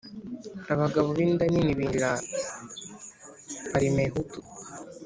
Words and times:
Abagabo 0.73 1.07
b'inda 1.17 1.43
nini 1.51 1.73
binjira 1.79 2.09
Parimehutu 3.69 4.39